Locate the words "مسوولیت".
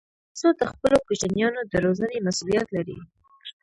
2.25-2.67